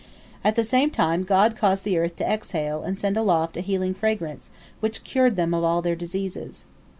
At 0.43 0.55
the 0.55 0.63
same 0.63 0.89
time, 0.89 1.21
God 1.23 1.55
caused 1.55 1.83
the 1.83 1.99
earth 1.99 2.15
to 2.15 2.25
exhale 2.25 2.81
and 2.81 2.97
send 2.97 3.17
aloft 3.17 3.55
a 3.55 3.61
healing 3.61 3.93
fragrance, 3.93 4.49
which 4.79 5.03
cured 5.03 5.35
them 5.35 5.53
of 5.53 5.63
all 5.63 5.83
their 5.83 5.95
diseases. 5.95 6.63